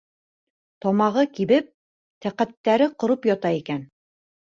[0.85, 1.69] Тамағы кибеп,
[2.27, 3.89] тәҡәттәре ҡороп ята икән.